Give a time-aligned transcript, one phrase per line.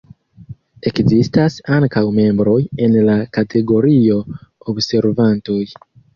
[0.91, 2.57] Ekzistas ankaŭ membroj
[2.87, 5.63] en la kategorio 'observantoj'.